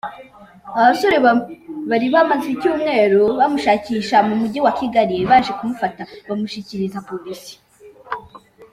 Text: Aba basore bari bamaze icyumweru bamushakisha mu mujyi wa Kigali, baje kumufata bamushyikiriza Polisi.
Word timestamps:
Aba 0.77 0.85
basore 0.91 1.17
bari 1.89 2.07
bamaze 2.13 2.47
icyumweru 2.55 3.21
bamushakisha 3.39 4.17
mu 4.27 4.33
mujyi 4.39 4.59
wa 4.65 4.73
Kigali, 4.79 5.17
baje 5.29 5.51
kumufata 5.59 6.01
bamushyikiriza 6.27 7.05
Polisi. 7.09 7.53